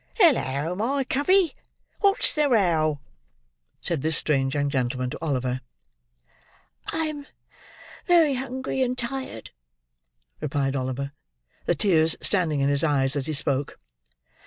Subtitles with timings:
[0.15, 1.53] "Hullo, my covey!
[1.99, 3.01] What's the row?"
[3.81, 5.61] said this strange young gentleman to Oliver.
[6.91, 7.27] "I am
[8.07, 9.51] very hungry and tired,"
[10.39, 11.11] replied Oliver:
[11.67, 13.77] the tears standing in his eyes as he spoke.